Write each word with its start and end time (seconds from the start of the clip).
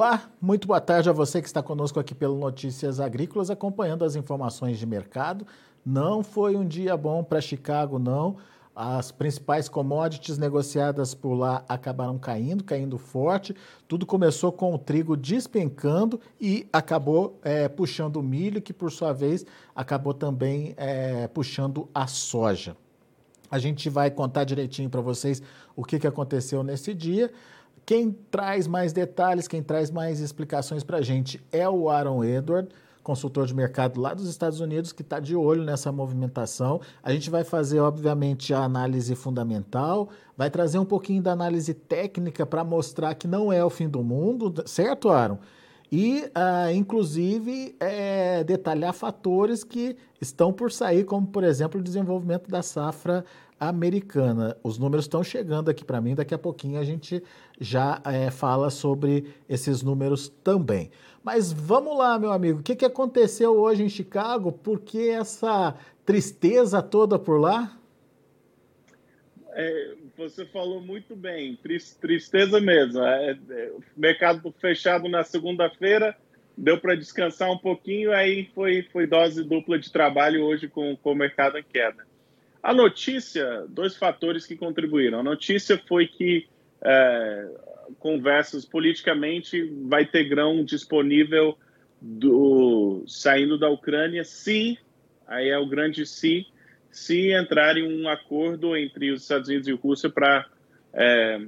Olá, 0.00 0.30
muito 0.40 0.68
boa 0.68 0.80
tarde 0.80 1.10
a 1.10 1.12
você 1.12 1.42
que 1.42 1.48
está 1.48 1.60
conosco 1.60 1.98
aqui 1.98 2.14
pelo 2.14 2.38
Notícias 2.38 3.00
Agrícolas, 3.00 3.50
acompanhando 3.50 4.04
as 4.04 4.14
informações 4.14 4.78
de 4.78 4.86
mercado. 4.86 5.44
Não 5.84 6.22
foi 6.22 6.54
um 6.54 6.64
dia 6.64 6.96
bom 6.96 7.24
para 7.24 7.40
Chicago, 7.40 7.98
não. 7.98 8.36
As 8.76 9.10
principais 9.10 9.68
commodities 9.68 10.38
negociadas 10.38 11.14
por 11.14 11.34
lá 11.34 11.64
acabaram 11.68 12.16
caindo, 12.16 12.62
caindo 12.62 12.96
forte. 12.96 13.56
Tudo 13.88 14.06
começou 14.06 14.52
com 14.52 14.72
o 14.72 14.78
trigo 14.78 15.16
despencando 15.16 16.20
e 16.40 16.68
acabou 16.72 17.36
é, 17.42 17.66
puxando 17.68 18.18
o 18.18 18.22
milho, 18.22 18.62
que 18.62 18.72
por 18.72 18.92
sua 18.92 19.12
vez 19.12 19.44
acabou 19.74 20.14
também 20.14 20.74
é, 20.76 21.26
puxando 21.26 21.88
a 21.92 22.06
soja. 22.06 22.76
A 23.50 23.58
gente 23.58 23.90
vai 23.90 24.12
contar 24.12 24.44
direitinho 24.44 24.90
para 24.90 25.00
vocês 25.00 25.42
o 25.74 25.82
que, 25.82 25.98
que 25.98 26.06
aconteceu 26.06 26.62
nesse 26.62 26.94
dia. 26.94 27.32
Quem 27.88 28.12
traz 28.30 28.66
mais 28.66 28.92
detalhes, 28.92 29.48
quem 29.48 29.62
traz 29.62 29.90
mais 29.90 30.20
explicações 30.20 30.84
para 30.84 30.98
a 30.98 31.00
gente 31.00 31.42
é 31.50 31.66
o 31.66 31.88
Aaron 31.88 32.22
Edward 32.22 32.68
consultor 33.02 33.46
de 33.46 33.54
mercado 33.54 33.98
lá 33.98 34.12
dos 34.12 34.28
Estados 34.28 34.60
Unidos, 34.60 34.92
que 34.92 35.00
está 35.00 35.18
de 35.18 35.34
olho 35.34 35.64
nessa 35.64 35.90
movimentação. 35.90 36.82
A 37.02 37.10
gente 37.10 37.30
vai 37.30 37.42
fazer, 37.42 37.80
obviamente, 37.80 38.52
a 38.52 38.58
análise 38.58 39.14
fundamental, 39.14 40.10
vai 40.36 40.50
trazer 40.50 40.78
um 40.78 40.84
pouquinho 40.84 41.22
da 41.22 41.32
análise 41.32 41.72
técnica 41.72 42.44
para 42.44 42.62
mostrar 42.62 43.14
que 43.14 43.26
não 43.26 43.50
é 43.50 43.64
o 43.64 43.70
fim 43.70 43.88
do 43.88 44.02
mundo, 44.02 44.62
certo, 44.66 45.08
Aaron? 45.08 45.38
E, 45.90 46.24
uh, 46.36 46.70
inclusive, 46.74 47.74
é, 47.80 48.44
detalhar 48.44 48.92
fatores 48.92 49.64
que 49.64 49.96
estão 50.20 50.52
por 50.52 50.70
sair, 50.70 51.04
como, 51.04 51.26
por 51.26 51.42
exemplo, 51.42 51.80
o 51.80 51.82
desenvolvimento 51.82 52.50
da 52.50 52.62
safra 52.62 53.24
americana. 53.58 54.56
Os 54.62 54.78
números 54.78 55.04
estão 55.04 55.22
chegando 55.22 55.70
aqui 55.70 55.84
para 55.84 56.00
mim, 56.00 56.14
daqui 56.14 56.34
a 56.34 56.38
pouquinho 56.38 56.78
a 56.78 56.84
gente 56.84 57.22
já 57.60 58.00
é, 58.04 58.30
fala 58.30 58.70
sobre 58.70 59.34
esses 59.48 59.82
números 59.82 60.28
também. 60.42 60.90
Mas 61.22 61.52
vamos 61.52 61.96
lá, 61.96 62.18
meu 62.18 62.32
amigo, 62.32 62.60
o 62.60 62.62
que, 62.62 62.76
que 62.76 62.84
aconteceu 62.84 63.58
hoje 63.58 63.82
em 63.82 63.88
Chicago? 63.88 64.50
Por 64.52 64.80
que 64.80 65.10
essa 65.10 65.74
tristeza 66.04 66.82
toda 66.82 67.18
por 67.18 67.38
lá? 67.38 67.76
É, 69.52 69.94
você 70.16 70.46
falou 70.46 70.80
muito 70.80 71.14
bem, 71.14 71.58
tristeza 72.00 72.60
mesmo. 72.60 73.02
É, 73.02 73.38
é, 73.50 73.72
mercado 73.96 74.54
fechado 74.58 75.08
na 75.08 75.22
segunda-feira, 75.22 76.16
deu 76.56 76.80
para 76.80 76.94
descansar 76.94 77.50
um 77.50 77.58
pouquinho, 77.58 78.12
aí 78.12 78.48
foi, 78.54 78.82
foi 78.92 79.06
dose 79.06 79.44
dupla 79.44 79.78
de 79.78 79.92
trabalho 79.92 80.44
hoje 80.44 80.66
com, 80.66 80.96
com 80.96 81.12
o 81.12 81.14
mercado 81.14 81.58
em 81.58 81.62
queda. 81.62 82.07
A 82.62 82.74
notícia, 82.74 83.64
dois 83.68 83.96
fatores 83.96 84.46
que 84.46 84.56
contribuíram. 84.56 85.20
A 85.20 85.22
notícia 85.22 85.78
foi 85.86 86.06
que 86.06 86.46
é, 86.82 87.48
conversas 87.98 88.64
politicamente 88.64 89.64
vai 89.86 90.04
ter 90.04 90.24
grão 90.24 90.64
disponível 90.64 91.56
do, 92.00 93.04
saindo 93.06 93.58
da 93.58 93.68
Ucrânia 93.68 94.24
se, 94.24 94.78
aí 95.26 95.48
é 95.48 95.58
o 95.58 95.66
grande 95.66 96.06
se, 96.06 96.46
se 96.90 97.32
entrar 97.32 97.76
em 97.76 98.02
um 98.02 98.08
acordo 98.08 98.76
entre 98.76 99.10
os 99.10 99.22
Estados 99.22 99.48
Unidos 99.48 99.68
e 99.68 99.72
a 99.72 99.76
Rússia 99.76 100.10
para 100.10 100.46
é, 100.92 101.40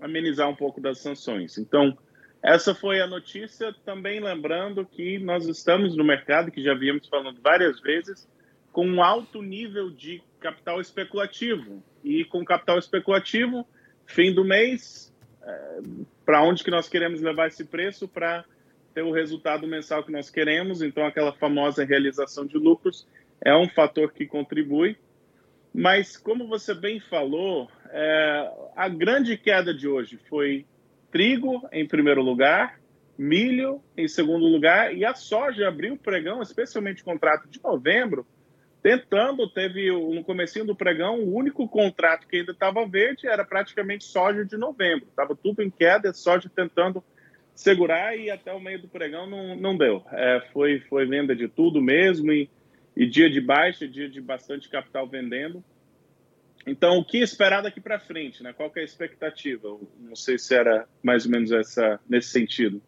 amenizar 0.00 0.48
um 0.48 0.56
pouco 0.56 0.80
das 0.80 0.98
sanções. 0.98 1.58
Então, 1.58 1.96
essa 2.42 2.74
foi 2.74 3.00
a 3.00 3.06
notícia. 3.06 3.74
Também 3.84 4.20
lembrando 4.20 4.84
que 4.84 5.18
nós 5.18 5.46
estamos 5.46 5.96
no 5.96 6.04
mercado, 6.04 6.50
que 6.50 6.62
já 6.62 6.74
viemos 6.74 7.08
falando 7.08 7.40
várias 7.40 7.80
vezes, 7.80 8.28
com 8.76 8.86
um 8.86 9.02
alto 9.02 9.40
nível 9.40 9.88
de 9.88 10.22
capital 10.38 10.82
especulativo. 10.82 11.82
E 12.04 12.26
com 12.26 12.44
capital 12.44 12.78
especulativo, 12.78 13.66
fim 14.04 14.34
do 14.34 14.44
mês, 14.44 15.10
é, 15.42 15.80
para 16.26 16.42
onde 16.42 16.62
que 16.62 16.70
nós 16.70 16.86
queremos 16.86 17.22
levar 17.22 17.46
esse 17.46 17.64
preço 17.64 18.06
para 18.06 18.44
ter 18.92 19.00
o 19.00 19.12
resultado 19.12 19.66
mensal 19.66 20.04
que 20.04 20.12
nós 20.12 20.28
queremos. 20.28 20.82
Então, 20.82 21.06
aquela 21.06 21.32
famosa 21.32 21.86
realização 21.86 22.44
de 22.44 22.58
lucros 22.58 23.08
é 23.42 23.56
um 23.56 23.66
fator 23.66 24.12
que 24.12 24.26
contribui. 24.26 24.98
Mas, 25.72 26.18
como 26.18 26.46
você 26.46 26.74
bem 26.74 27.00
falou, 27.00 27.70
é, 27.88 28.52
a 28.76 28.90
grande 28.90 29.38
queda 29.38 29.72
de 29.72 29.88
hoje 29.88 30.18
foi 30.28 30.66
trigo 31.10 31.66
em 31.72 31.88
primeiro 31.88 32.20
lugar, 32.20 32.78
milho 33.16 33.82
em 33.96 34.06
segundo 34.06 34.44
lugar 34.44 34.94
e 34.94 35.02
a 35.02 35.14
soja 35.14 35.66
abriu 35.66 35.94
o 35.94 35.98
pregão, 35.98 36.42
especialmente 36.42 37.00
o 37.00 37.06
contrato 37.06 37.48
de 37.48 37.58
novembro, 37.62 38.26
tentando, 38.86 39.48
teve 39.48 39.90
no 39.90 40.22
comecinho 40.22 40.64
do 40.64 40.76
pregão, 40.76 41.18
o 41.18 41.34
único 41.34 41.66
contrato 41.66 42.28
que 42.28 42.36
ainda 42.36 42.52
estava 42.52 42.86
verde 42.86 43.26
era 43.26 43.44
praticamente 43.44 44.04
soja 44.04 44.44
de 44.44 44.56
novembro. 44.56 45.08
Estava 45.08 45.34
tudo 45.34 45.60
em 45.60 45.68
queda, 45.68 46.12
soja 46.12 46.48
tentando 46.48 47.02
segurar 47.52 48.16
e 48.16 48.30
até 48.30 48.52
o 48.52 48.60
meio 48.60 48.80
do 48.80 48.86
pregão 48.86 49.28
não, 49.28 49.56
não 49.56 49.76
deu. 49.76 50.04
É, 50.12 50.40
foi, 50.52 50.78
foi 50.88 51.04
venda 51.04 51.34
de 51.34 51.48
tudo 51.48 51.82
mesmo 51.82 52.30
e, 52.30 52.48
e 52.96 53.08
dia 53.08 53.28
de 53.28 53.40
baixa, 53.40 53.88
dia 53.88 54.08
de 54.08 54.20
bastante 54.20 54.68
capital 54.68 55.08
vendendo. 55.08 55.64
Então, 56.64 56.98
o 56.98 57.04
que 57.04 57.18
esperar 57.18 57.62
daqui 57.62 57.80
para 57.80 57.98
frente? 57.98 58.40
Né? 58.40 58.52
Qual 58.52 58.70
é 58.76 58.80
a 58.80 58.84
expectativa? 58.84 59.68
Não 59.98 60.14
sei 60.14 60.38
se 60.38 60.54
era 60.54 60.86
mais 61.02 61.26
ou 61.26 61.32
menos 61.32 61.50
essa, 61.50 61.98
nesse 62.08 62.28
sentido. 62.28 62.80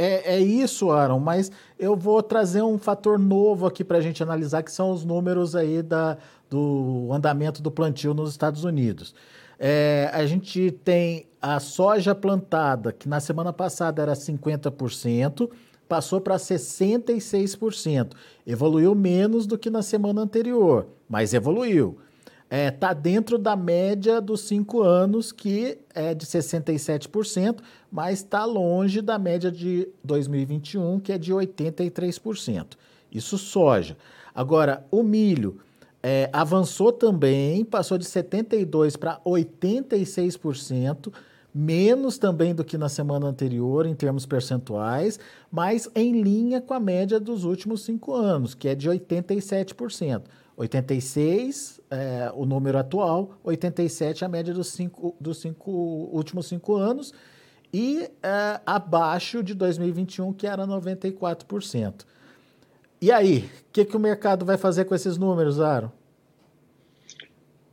É, 0.00 0.36
é 0.36 0.38
isso, 0.38 0.92
Aaron, 0.92 1.18
mas 1.18 1.50
eu 1.76 1.96
vou 1.96 2.22
trazer 2.22 2.62
um 2.62 2.78
fator 2.78 3.18
novo 3.18 3.66
aqui 3.66 3.82
para 3.82 3.98
a 3.98 4.00
gente 4.00 4.22
analisar, 4.22 4.62
que 4.62 4.70
são 4.70 4.92
os 4.92 5.04
números 5.04 5.56
aí 5.56 5.82
da, 5.82 6.16
do 6.48 7.08
andamento 7.10 7.60
do 7.60 7.68
plantio 7.68 8.14
nos 8.14 8.30
Estados 8.30 8.62
Unidos. 8.62 9.12
É, 9.58 10.08
a 10.12 10.24
gente 10.24 10.70
tem 10.70 11.26
a 11.42 11.58
soja 11.58 12.14
plantada, 12.14 12.92
que 12.92 13.08
na 13.08 13.18
semana 13.18 13.52
passada 13.52 14.00
era 14.00 14.12
50%, 14.12 15.50
passou 15.88 16.20
para 16.20 16.36
66%. 16.36 18.12
Evoluiu 18.46 18.94
menos 18.94 19.48
do 19.48 19.58
que 19.58 19.68
na 19.68 19.82
semana 19.82 20.20
anterior, 20.20 20.86
mas 21.08 21.34
evoluiu 21.34 21.98
é, 22.50 22.70
tá 22.70 22.92
dentro 22.92 23.36
da 23.36 23.54
média 23.54 24.20
dos 24.20 24.42
cinco 24.42 24.82
anos, 24.82 25.32
que 25.32 25.78
é 25.94 26.14
de 26.14 26.24
67%, 26.24 27.58
mas 27.90 28.20
está 28.20 28.44
longe 28.44 29.02
da 29.02 29.18
média 29.18 29.50
de 29.50 29.88
2021, 30.02 30.98
que 31.00 31.12
é 31.12 31.18
de 31.18 31.32
83%. 31.32 32.76
Isso 33.12 33.36
soja. 33.36 33.96
Agora, 34.34 34.86
o 34.90 35.02
milho 35.02 35.58
é, 36.02 36.30
avançou 36.32 36.92
também, 36.92 37.64
passou 37.64 37.98
de 37.98 38.04
72% 38.04 38.98
para 38.98 39.20
86%, 39.26 41.12
menos 41.54 42.18
também 42.18 42.54
do 42.54 42.64
que 42.64 42.78
na 42.78 42.88
semana 42.88 43.26
anterior 43.26 43.84
em 43.84 43.94
termos 43.94 44.24
percentuais, 44.24 45.18
mas 45.50 45.88
em 45.94 46.22
linha 46.22 46.60
com 46.60 46.72
a 46.72 46.80
média 46.80 47.18
dos 47.18 47.44
últimos 47.44 47.82
cinco 47.82 48.14
anos, 48.14 48.54
que 48.54 48.68
é 48.68 48.74
de 48.74 48.88
87%. 48.88 50.22
86 50.58 51.80
é 51.88 52.32
o 52.34 52.44
número 52.44 52.76
atual, 52.78 53.38
87 53.44 54.24
a 54.24 54.28
média 54.28 54.52
dos, 54.52 54.66
cinco, 54.68 55.16
dos 55.20 55.38
cinco, 55.38 55.70
últimos 55.70 56.46
cinco 56.46 56.74
anos 56.74 57.14
e 57.72 58.10
é, 58.22 58.60
abaixo 58.66 59.42
de 59.42 59.54
2021, 59.54 60.32
que 60.32 60.46
era 60.46 60.66
94%. 60.66 62.04
E 63.00 63.12
aí, 63.12 63.48
o 63.68 63.72
que, 63.72 63.84
que 63.84 63.96
o 63.96 64.00
mercado 64.00 64.44
vai 64.44 64.58
fazer 64.58 64.84
com 64.84 64.94
esses 64.94 65.16
números, 65.16 65.60
Aaron? 65.60 65.92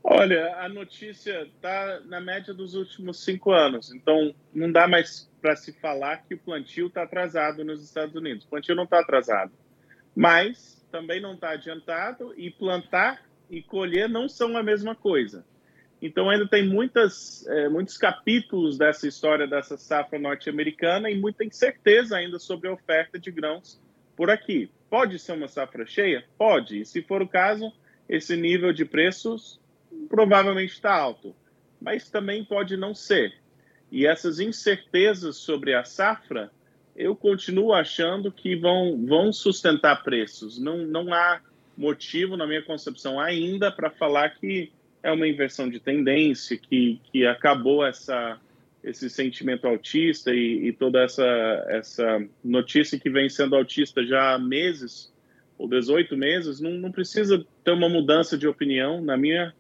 Olha, 0.04 0.56
a 0.58 0.70
notícia 0.70 1.42
está 1.48 2.00
na 2.06 2.22
média 2.22 2.54
dos 2.54 2.76
últimos 2.76 3.24
cinco 3.24 3.52
anos, 3.52 3.92
então 3.92 4.36
não 4.54 4.72
dá 4.72 4.88
mais 4.88 5.28
para 5.42 5.56
se 5.56 5.74
falar 5.74 6.18
que 6.18 6.36
o 6.36 6.38
plantio 6.38 6.86
está 6.86 7.02
atrasado 7.02 7.66
nos 7.66 7.84
Estados 7.84 8.14
Unidos. 8.14 8.46
O 8.46 8.50
plantio 8.50 8.76
não 8.76 8.84
está 8.84 9.00
atrasado, 9.00 9.52
mas 10.16 10.85
também 10.96 11.20
não 11.20 11.34
está 11.34 11.50
adiantado 11.50 12.34
e 12.38 12.50
plantar 12.50 13.22
e 13.50 13.62
colher 13.62 14.08
não 14.08 14.30
são 14.30 14.56
a 14.56 14.64
mesma 14.64 14.96
coisa. 14.96 15.46
Então 16.02 16.30
ainda 16.30 16.48
tem 16.48 16.66
muitas, 16.66 17.46
é, 17.48 17.68
muitos 17.68 17.98
capítulos 17.98 18.78
dessa 18.78 19.06
história 19.06 19.46
dessa 19.46 19.76
safra 19.76 20.18
norte-americana 20.18 21.12
e 21.12 21.20
muita 21.20 21.44
incerteza 21.44 22.16
ainda 22.16 22.40
sobre 22.40 22.70
a 22.70 22.74
oferta 22.74 23.20
de 23.20 23.30
grãos 23.30 23.78
por 24.16 24.30
aqui. 24.30 24.72
Pode 24.90 25.20
ser 25.20 25.34
uma 25.34 25.50
safra 25.50 25.86
cheia? 25.86 26.24
Pode. 26.38 26.80
E 26.80 26.86
se 26.86 27.02
for 27.02 27.22
o 27.22 27.28
caso, 27.28 27.74
esse 28.08 28.38
nível 28.38 28.72
de 28.72 28.86
preços 28.86 29.60
provavelmente 30.08 30.72
está 30.72 30.94
alto. 30.94 31.36
Mas 31.82 32.10
também 32.10 32.46
pode 32.46 32.78
não 32.78 32.96
ser. 32.96 33.34
E 33.92 34.08
essas 34.08 34.40
incertezas 34.40 35.36
sobre 35.36 35.74
a 35.74 35.84
safra 35.84 36.50
eu 36.96 37.16
continuo 37.16 37.74
achando 37.74 38.32
que 38.32 38.56
vão, 38.56 39.06
vão 39.06 39.34
sustentar 39.34 40.02
preços. 40.02 40.58
Não, 40.58 40.78
não 40.78 41.14
há 41.14 41.42
motivo, 41.78 42.38
na 42.38 42.48
minha 42.48 42.62
concepção, 42.62 43.20
ainda 43.20 43.72
para 43.72 43.90
falar 43.90 44.30
que 44.30 44.72
é 45.04 45.12
uma 45.12 45.28
inversão 45.28 45.70
de 45.70 45.80
tendência, 45.80 46.58
que, 46.58 47.00
que 47.12 47.26
acabou 47.26 47.86
essa, 47.86 48.40
esse 48.84 49.10
sentimento 49.10 49.68
autista 49.68 50.34
e, 50.34 50.70
e, 50.70 50.74
toda 50.74 51.04
essa, 51.04 51.26
essa 51.68 52.26
notícia 52.44 53.00
que 53.00 53.10
vem 53.10 53.28
sendo 53.30 53.56
autista 53.56 54.06
já 54.06 54.34
há 54.34 54.40
meses, 54.40 55.14
ou 55.58 55.68
18 55.68 56.16
meses, 56.16 56.62
não, 56.62 56.72
não 56.72 56.92
precisa 56.92 57.46
ter 57.64 57.72
uma 57.72 57.90
mudança 57.90 58.38
de 58.38 58.48
opinião, 58.48 59.02
na 59.02 59.18
minha, 59.18 59.54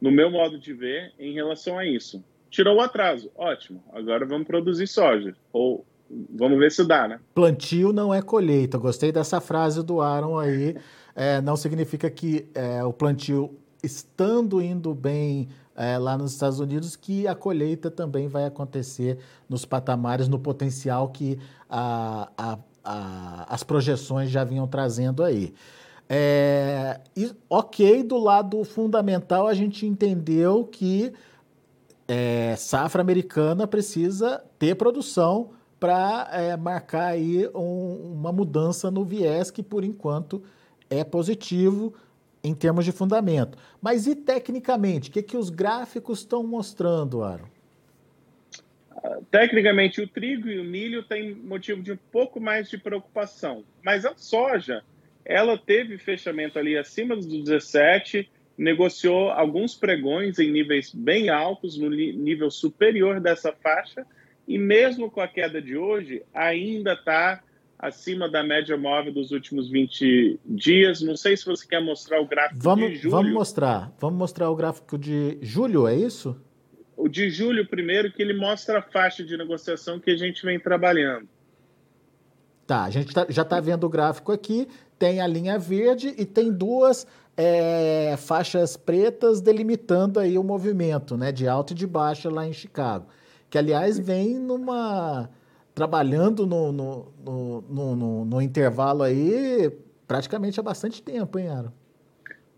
no 0.00 0.10
meu 0.10 0.30
modo 0.30 0.58
de 0.58 0.72
ver, 0.72 1.12
em 1.18 1.32
relação 1.32 1.78
a 1.78 1.86
isso. 1.86 2.22
Tirou 2.50 2.76
o 2.76 2.80
atraso, 2.80 3.30
ótimo, 3.34 3.82
agora 3.92 4.26
vamos 4.26 4.46
produzir 4.46 4.88
soja, 4.88 5.34
ou 5.52 5.86
vamos 6.30 6.58
ver 6.58 6.70
se 6.70 6.84
dá, 6.84 7.08
né? 7.08 7.20
Plantio 7.34 7.92
não 7.92 8.12
é 8.12 8.20
colheita. 8.20 8.78
Gostei 8.78 9.10
dessa 9.10 9.40
frase 9.40 9.82
do 9.82 10.00
Aaron 10.00 10.38
aí. 10.38 10.76
É, 11.14 11.40
não 11.40 11.56
significa 11.56 12.10
que 12.10 12.48
é, 12.54 12.84
o 12.84 12.92
plantio 12.92 13.58
estando 13.82 14.60
indo 14.60 14.94
bem 14.94 15.48
é, 15.74 15.98
lá 15.98 16.16
nos 16.16 16.32
Estados 16.32 16.60
Unidos, 16.60 16.96
que 16.96 17.26
a 17.26 17.34
colheita 17.34 17.90
também 17.90 18.28
vai 18.28 18.44
acontecer 18.44 19.18
nos 19.48 19.64
patamares, 19.64 20.28
no 20.28 20.38
potencial 20.38 21.08
que 21.08 21.38
a, 21.68 22.30
a, 22.36 22.58
a, 22.84 23.54
as 23.54 23.62
projeções 23.62 24.30
já 24.30 24.44
vinham 24.44 24.66
trazendo 24.66 25.22
aí. 25.22 25.54
É, 26.08 27.00
e, 27.16 27.32
ok, 27.48 28.02
do 28.02 28.18
lado 28.18 28.62
fundamental, 28.64 29.46
a 29.46 29.54
gente 29.54 29.86
entendeu 29.86 30.64
que 30.64 31.12
é, 32.06 32.54
safra 32.56 33.00
americana 33.00 33.66
precisa 33.66 34.44
ter 34.58 34.74
produção 34.74 35.50
para 35.82 36.28
é, 36.32 36.56
marcar 36.56 37.08
aí 37.08 37.48
um, 37.48 38.12
uma 38.14 38.30
mudança 38.30 38.88
no 38.88 39.04
viés 39.04 39.50
que, 39.50 39.64
por 39.64 39.82
enquanto, 39.82 40.40
é 40.88 41.02
positivo 41.02 41.92
em 42.44 42.54
termos 42.54 42.84
de 42.84 42.92
fundamento. 42.92 43.58
Mas 43.80 44.06
e 44.06 44.14
tecnicamente? 44.14 45.10
O 45.10 45.12
que, 45.12 45.24
que 45.24 45.36
os 45.36 45.50
gráficos 45.50 46.20
estão 46.20 46.44
mostrando, 46.46 47.24
Aaron? 47.24 47.48
Tecnicamente, 49.28 50.00
o 50.00 50.06
trigo 50.06 50.48
e 50.48 50.60
o 50.60 50.64
milho 50.64 51.02
têm 51.02 51.34
motivo 51.34 51.82
de 51.82 51.90
um 51.90 51.98
pouco 52.12 52.40
mais 52.40 52.70
de 52.70 52.78
preocupação. 52.78 53.64
Mas 53.84 54.04
a 54.04 54.14
soja, 54.16 54.84
ela 55.24 55.58
teve 55.58 55.98
fechamento 55.98 56.60
ali 56.60 56.78
acima 56.78 57.16
dos 57.16 57.26
17, 57.26 58.30
negociou 58.56 59.32
alguns 59.32 59.74
pregões 59.74 60.38
em 60.38 60.48
níveis 60.52 60.94
bem 60.94 61.28
altos, 61.28 61.76
no 61.76 61.90
nível 61.90 62.52
superior 62.52 63.18
dessa 63.18 63.52
faixa, 63.52 64.06
e 64.46 64.58
mesmo 64.58 65.10
com 65.10 65.20
a 65.20 65.28
queda 65.28 65.60
de 65.60 65.76
hoje, 65.76 66.22
ainda 66.34 66.94
está 66.94 67.42
acima 67.78 68.28
da 68.28 68.44
média 68.44 68.76
móvel 68.76 69.12
dos 69.12 69.32
últimos 69.32 69.68
20 69.68 70.38
dias. 70.44 71.02
Não 71.02 71.16
sei 71.16 71.36
se 71.36 71.44
você 71.44 71.66
quer 71.66 71.82
mostrar 71.82 72.20
o 72.20 72.26
gráfico 72.26 72.60
vamos, 72.62 72.90
de 72.90 72.96
julho. 72.96 73.10
Vamos 73.10 73.32
mostrar. 73.32 73.92
Vamos 73.98 74.18
mostrar 74.18 74.50
o 74.50 74.54
gráfico 74.54 74.96
de 74.96 75.38
julho, 75.42 75.88
é 75.88 75.96
isso? 75.96 76.40
O 76.96 77.08
de 77.08 77.28
julho 77.28 77.66
primeiro, 77.66 78.12
que 78.12 78.22
ele 78.22 78.34
mostra 78.34 78.78
a 78.78 78.82
faixa 78.82 79.24
de 79.24 79.36
negociação 79.36 79.98
que 79.98 80.10
a 80.10 80.16
gente 80.16 80.44
vem 80.46 80.60
trabalhando. 80.60 81.28
Tá, 82.64 82.84
a 82.84 82.90
gente 82.90 83.12
tá, 83.12 83.26
já 83.28 83.42
está 83.42 83.58
vendo 83.58 83.84
o 83.84 83.88
gráfico 83.88 84.30
aqui, 84.30 84.68
tem 84.96 85.20
a 85.20 85.26
linha 85.26 85.58
verde 85.58 86.14
e 86.16 86.24
tem 86.24 86.52
duas 86.52 87.04
é, 87.36 88.14
faixas 88.16 88.76
pretas 88.76 89.40
delimitando 89.40 90.20
aí 90.20 90.38
o 90.38 90.44
movimento, 90.44 91.16
né, 91.16 91.32
de 91.32 91.48
alta 91.48 91.72
e 91.72 91.76
de 91.76 91.86
baixa 91.86 92.30
lá 92.30 92.46
em 92.46 92.52
Chicago. 92.52 93.06
Que, 93.52 93.58
aliás, 93.58 93.98
vem 93.98 94.38
numa 94.38 95.28
trabalhando 95.74 96.46
no, 96.46 96.72
no, 96.72 97.12
no, 97.22 97.96
no, 97.96 98.24
no 98.24 98.40
intervalo 98.40 99.02
aí 99.02 99.70
praticamente 100.08 100.58
há 100.58 100.62
bastante 100.62 101.02
tempo, 101.02 101.38
hein, 101.38 101.48
Aaron? 101.48 101.72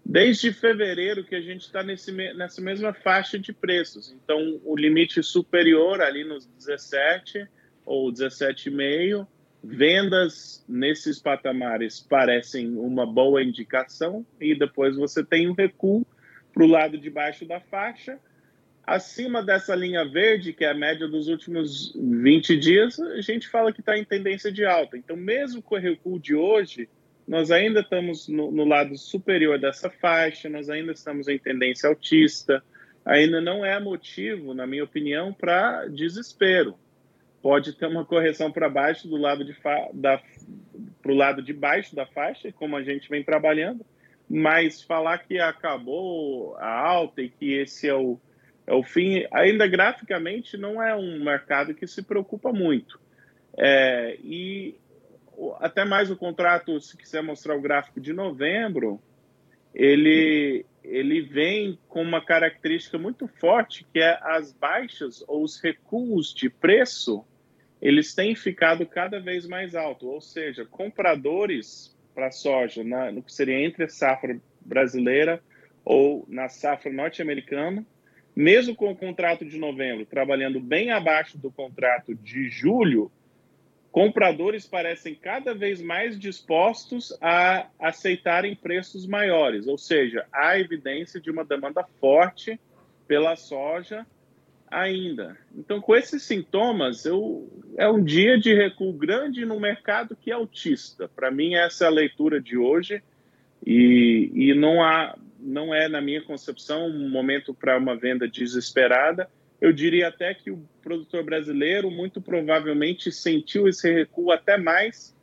Desde 0.07 0.53
fevereiro 0.53 1.25
que 1.25 1.35
a 1.35 1.41
gente 1.41 1.63
está 1.63 1.83
nessa 1.83 2.61
mesma 2.61 2.95
faixa 2.95 3.37
de 3.41 3.53
preços. 3.53 4.15
Então, 4.23 4.61
o 4.65 4.77
limite 4.77 5.21
superior 5.21 6.01
ali 6.01 6.23
nos 6.23 6.47
17 6.47 7.45
ou 7.85 8.13
17,5, 8.13 9.27
vendas 9.65 10.65
nesses 10.69 11.19
patamares 11.19 11.99
parecem 11.99 12.77
uma 12.77 13.05
boa 13.05 13.43
indicação 13.43 14.25
e 14.41 14.57
depois 14.57 14.95
você 14.95 15.25
tem 15.25 15.51
um 15.51 15.55
recuo 15.55 16.07
para 16.53 16.63
o 16.63 16.69
lado 16.69 16.97
de 16.97 17.11
baixo 17.11 17.45
da 17.45 17.59
faixa 17.59 18.17
acima 18.87 19.43
dessa 19.43 19.75
linha 19.75 20.05
verde, 20.05 20.53
que 20.53 20.65
é 20.65 20.71
a 20.71 20.75
média 20.75 21.09
dos 21.09 21.29
últimos 21.29 21.93
20 21.97 22.57
dias, 22.57 23.01
a 23.01 23.21
gente 23.21 23.49
fala 23.49 23.73
que 23.73 23.81
está 23.81 23.97
em 23.97 24.05
tendência 24.05 24.53
de 24.53 24.65
alta. 24.65 24.97
Então, 24.97 25.17
mesmo 25.17 25.63
com 25.63 25.75
o 25.75 25.79
recuo 25.79 26.19
de 26.19 26.35
hoje, 26.35 26.89
nós 27.27 27.51
ainda 27.51 27.81
estamos 27.81 28.29
no, 28.29 28.51
no, 28.51 28.65
lado 28.65 28.97
superior 28.99 29.59
dessa 29.59 29.89
faixa, 29.89 30.49
nós 30.49 30.69
ainda 30.69 30.93
estamos 30.93 31.27
em 31.29 31.39
tendência 31.39 31.89
altista, 31.89 32.63
ainda 33.05 33.41
não 33.41 33.65
é 33.65 33.81
motivo, 33.81 34.53
na 34.53 34.67
minha 34.67 34.85
opinião, 34.85 35.33
para 35.33 35.87
desespero. 35.87 36.77
Pode 37.41 37.75
ter 37.75 37.87
uma 37.87 38.05
correção 38.05 38.53
para 38.53 38.69
baixo 38.69 39.09
do 39.09 39.17
lado 39.17 39.45
de 39.45 39.55
da 39.95 40.21
para 41.03 41.13
o 41.13 41.15
lado 41.15 41.43
de 41.43 41.53
baixo 41.53 41.95
da 41.95 42.07
faixa, 42.07 42.51
como 42.53 42.77
a 42.77 42.83
gente 42.83 43.11
vem 43.11 43.23
trabalhando, 43.23 43.85
mas 44.27 44.83
falar 44.83 45.19
que 45.19 45.39
acabou 45.39 46.57
a 46.57 46.81
alta 46.81 47.21
e 47.21 47.29
que 47.29 47.53
esse 47.53 47.87
é 47.87 47.95
o 47.95 48.19
é 48.67 48.73
o 48.73 48.83
fim, 48.83 49.27
ainda 49.31 49.67
graficamente, 49.67 50.57
não 50.57 50.83
é 50.83 50.95
um 50.95 51.23
mercado 51.23 51.75
que 51.75 51.87
se 51.87 52.03
preocupa 52.03 52.53
muito. 52.53 52.99
É, 53.57 54.17
e 54.23 54.75
até 55.61 55.85
mais 55.85 56.11
o 56.11 56.17
contrato, 56.17 56.81
se 56.81 56.97
quiser 56.97 57.23
mostrar 57.23 57.57
o 57.57 57.61
gráfico 57.61 58.01
de 58.01 58.13
novembro, 58.13 59.01
ele, 59.75 60.65
ele 60.83 61.21
vem 61.21 61.79
com 61.89 62.01
uma 62.01 62.25
característica 62.25 62.97
muito 62.97 63.27
forte, 63.27 63.87
que 63.93 63.99
é 63.99 64.19
as 64.23 64.53
baixas 64.53 65.25
ou 65.27 65.43
os 65.43 65.61
recuos 65.61 66.33
de 66.33 66.49
preço, 66.49 67.25
eles 67.83 68.15
têm 68.15 68.35
ficado 68.35 68.87
cada 68.87 69.21
vez 69.21 69.47
mais 69.47 69.75
alto, 69.75 70.09
ou 70.09 70.21
seja, 70.21 70.65
compradores 70.65 71.95
para 72.15 72.31
soja, 72.31 72.83
na, 72.83 73.13
no 73.13 73.23
que 73.23 73.33
seria 73.33 73.61
entre 73.61 73.85
a 73.85 73.89
safra 73.89 74.41
brasileira 74.61 75.43
ou 75.85 76.25
na 76.29 76.49
safra 76.49 76.91
norte-americana, 76.91 77.85
mesmo 78.35 78.75
com 78.75 78.91
o 78.91 78.97
contrato 78.97 79.45
de 79.45 79.59
novembro 79.59 80.05
trabalhando 80.07 80.61
bem 80.61 80.91
abaixo 80.91 81.39
do 81.39 81.51
contrato 81.51 82.15
de 82.15 82.49
julho, 82.49 83.11
compradores 83.93 84.67
parecem 84.67 85.15
cada 85.15 85.55
vez 85.55 85.81
mais 85.81 86.19
dispostos 86.19 87.17
a 87.21 87.69
aceitarem 87.79 88.57
preços 88.57 89.07
maiores, 89.07 89.69
ou 89.69 89.79
seja, 89.79 90.27
há 90.33 90.59
evidência 90.59 91.21
de 91.21 91.31
uma 91.31 91.45
demanda 91.45 91.85
forte 92.01 92.59
pela 93.07 93.37
soja 93.37 94.05
ainda. 94.69 95.39
Então, 95.57 95.81
com 95.81 95.95
esses 95.95 96.25
sintomas, 96.25 97.05
eu, 97.05 97.49
é 97.77 97.89
um 97.89 98.03
dia 98.03 98.39
de 98.39 98.53
recuo 98.53 98.93
grande 98.93 99.45
no 99.45 99.61
mercado 99.61 100.17
que 100.17 100.33
é 100.33 100.35
autista. 100.35 101.09
Para 101.09 101.31
mim, 101.31 101.55
essa 101.55 101.85
é 101.85 101.87
a 101.87 101.91
leitura 101.91 102.41
de 102.41 102.57
hoje 102.57 103.01
e, 103.65 104.31
e 104.35 104.55
não 104.55 104.83
há 104.83 105.17
não 105.45 105.75
é, 105.75 105.89
na 105.89 106.01
minha 106.01 106.23
concepção, 106.23 106.87
um 106.87 107.09
momento 107.09 107.53
para 107.53 107.77
uma 107.77 107.97
venda 107.97 108.27
desesperada. 108.27 109.29
Eu 109.61 109.73
diria 109.73 110.09
até 110.09 110.35
que 110.35 110.51
o 110.51 110.67
produtor 110.83 111.23
brasileiro 111.23 111.91
muito 111.91 112.21
provavelmente 112.21 113.13
sentiu 113.13 113.69
esse 113.69 113.93
recuo 113.93 114.33
até 114.33 114.57
mais 114.57 115.15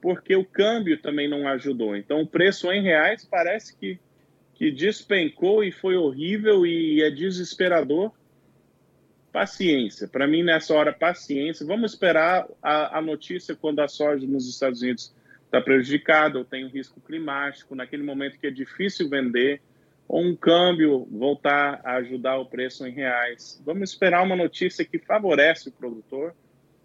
porque 0.00 0.34
o 0.34 0.44
câmbio 0.44 1.00
também 1.00 1.28
não 1.28 1.46
ajudou. 1.46 1.96
Então, 1.96 2.22
o 2.22 2.26
preço 2.26 2.70
em 2.72 2.82
reais 2.82 3.24
parece 3.24 3.76
que, 3.76 3.98
que 4.54 4.70
despencou 4.70 5.62
e 5.62 5.70
foi 5.70 5.96
horrível 5.96 6.64
e 6.64 7.02
é 7.02 7.10
desesperador. 7.10 8.12
Paciência. 9.32 10.08
Para 10.08 10.26
mim, 10.26 10.42
nessa 10.42 10.74
hora, 10.74 10.92
paciência. 10.92 11.64
Vamos 11.64 11.92
esperar 11.92 12.48
a, 12.60 12.98
a 12.98 13.02
notícia 13.02 13.54
quando 13.54 13.80
a 13.80 13.86
soja 13.86 14.26
nos 14.26 14.48
Estados 14.48 14.82
Unidos 14.82 15.14
está 15.44 15.60
prejudicada 15.60 16.38
ou 16.38 16.44
tem 16.44 16.64
um 16.64 16.68
risco 16.68 17.00
climático, 17.00 17.74
naquele 17.74 18.02
momento 18.02 18.38
que 18.38 18.46
é 18.46 18.50
difícil 18.50 19.08
vender 19.08 19.60
ou 20.10 20.24
um 20.24 20.34
câmbio 20.34 21.06
voltar 21.08 21.80
a 21.84 21.94
ajudar 21.98 22.36
o 22.36 22.44
preço 22.44 22.84
em 22.84 22.90
reais. 22.90 23.62
Vamos 23.64 23.90
esperar 23.90 24.24
uma 24.24 24.34
notícia 24.34 24.84
que 24.84 24.98
favorece 24.98 25.68
o 25.68 25.72
produtor 25.72 26.34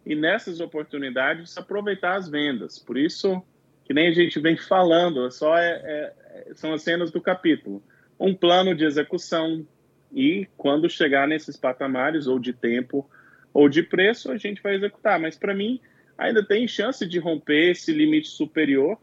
e 0.05 0.13
nessas 0.13 0.59
oportunidades 0.59 1.57
aproveitar 1.57 2.17
as 2.17 2.29
vendas. 2.29 2.77
Por 2.77 2.95
isso, 2.95 3.41
que 3.83 3.95
nem 3.95 4.09
a 4.09 4.11
gente 4.11 4.39
vem 4.39 4.55
falando, 4.55 5.31
só 5.31 5.57
é, 5.57 5.71
é, 5.73 6.53
são 6.53 6.71
as 6.71 6.83
cenas 6.83 7.09
do 7.09 7.19
capítulo. 7.19 7.81
Um 8.19 8.31
plano 8.31 8.75
de 8.75 8.85
execução 8.85 9.65
e 10.13 10.47
quando 10.55 10.87
chegar 10.87 11.27
nesses 11.27 11.57
patamares 11.57 12.27
ou 12.27 12.37
de 12.37 12.53
tempo 12.53 13.09
ou 13.51 13.67
de 13.67 13.81
preço, 13.81 14.31
a 14.31 14.37
gente 14.37 14.61
vai 14.61 14.75
executar. 14.75 15.19
Mas 15.19 15.35
para 15.35 15.55
mim, 15.55 15.81
ainda 16.15 16.45
tem 16.45 16.67
chance 16.67 17.03
de 17.07 17.17
romper 17.17 17.71
esse 17.71 17.91
limite 17.91 18.27
superior, 18.27 18.99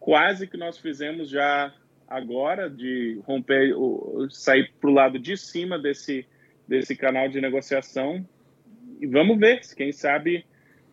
quase 0.00 0.46
que 0.46 0.56
nós 0.56 0.78
fizemos 0.78 1.28
já 1.28 1.70
agora 2.08 2.70
de 2.70 3.20
romper, 3.26 3.74
sair 4.30 4.72
para 4.80 4.90
o 4.90 4.92
lado 4.92 5.18
de 5.18 5.36
cima 5.36 5.78
desse, 5.78 6.26
desse 6.66 6.96
canal 6.96 7.28
de 7.28 7.40
negociação. 7.40 8.26
E 9.00 9.06
vamos 9.06 9.38
ver, 9.38 9.60
quem 9.76 9.92
sabe, 9.92 10.44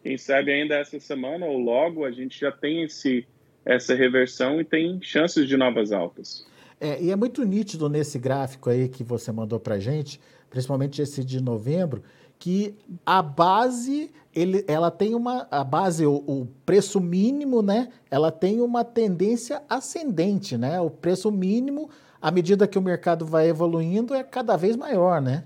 quem 0.03 0.17
sabe 0.17 0.51
ainda 0.51 0.75
essa 0.75 0.99
semana 0.99 1.45
ou 1.45 1.57
logo 1.57 2.05
a 2.05 2.11
gente 2.11 2.39
já 2.39 2.51
tem 2.51 2.83
esse, 2.83 3.25
essa 3.65 3.95
reversão 3.95 4.59
e 4.59 4.65
tem 4.65 5.01
chances 5.01 5.47
de 5.47 5.57
novas 5.57 5.91
altas. 5.91 6.45
É, 6.79 7.01
e 7.01 7.09
é 7.09 7.15
muito 7.15 7.43
nítido 7.43 7.89
nesse 7.89 8.19
gráfico 8.19 8.69
aí 8.69 8.89
que 8.89 9.03
você 9.03 9.31
mandou 9.31 9.59
para 9.59 9.79
gente, 9.79 10.19
principalmente 10.49 11.01
esse 11.01 11.23
de 11.23 11.41
novembro, 11.41 12.03
que 12.45 12.75
a 13.03 13.23
base 13.23 14.11
ele, 14.31 14.63
ela 14.67 14.91
tem 14.91 15.15
uma 15.15 15.47
a 15.49 15.63
base 15.63 16.05
o, 16.05 16.13
o, 16.27 16.47
preço 16.63 17.01
mínimo 17.01 17.63
né 17.63 17.91
ela 18.11 18.31
tem 18.31 18.61
uma 18.61 18.85
tendência 18.85 19.63
ascendente 19.67 20.55
né 20.55 20.79
o 20.79 20.91
preço 20.91 21.31
mínimo 21.31 21.89
à 22.21 22.29
medida 22.29 22.67
que 22.67 22.77
o 22.77 22.83
mercado 22.83 23.25
vai 23.25 23.49
evoluindo 23.49 24.13
é 24.13 24.23
cada 24.23 24.55
vez 24.55 24.75
maior 24.75 25.19
né 25.19 25.43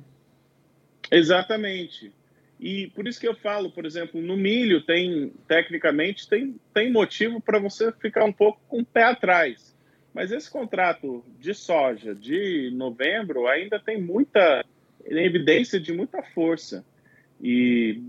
exatamente 1.10 2.12
E 2.60 2.88
por 2.88 3.08
isso 3.08 3.22
que 3.22 3.27
eu 3.29 3.36
falo, 3.36 3.72
por 3.72 3.86
exemplo, 3.86 4.22
no 4.22 4.36
milho 4.36 4.82
tem, 4.82 5.32
tecnicamente, 5.48 6.27
tem, 6.27 6.60
tem 6.74 6.91
motivo 6.91 7.39
para 7.39 7.58
você 7.58 7.94
ficar 7.94 8.25
um 8.25 8.34
pouco 8.34 8.60
com 8.68 8.82
o 8.82 8.86
pé 8.86 9.03
atrás. 9.03 9.74
Mas 10.13 10.34
esse 10.34 10.51
contrato 10.51 11.24
de 11.39 11.53
soja 11.53 12.13
de 12.13 12.70
novembro 12.74 13.48
ainda 13.48 13.79
tem 13.79 14.01
muita 14.01 14.65
evidência 15.06 15.79
de 15.79 15.94
muita 15.94 16.22
força. 16.22 16.84
E, 17.41 18.01